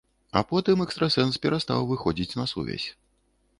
[0.39, 2.87] А потым экстрасэнс перастаў выходзіць на сувязь.